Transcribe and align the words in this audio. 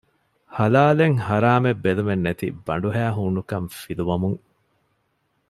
ޙަލާލެއް 0.55 1.17
ޙަރާމެއް 1.25 1.81
ބެލުމެއްނެތި 1.83 2.47
ބަނޑުހައި 2.65 3.13
ހޫނުކަން 3.17 3.67
ފިލުވަމުން 3.79 4.39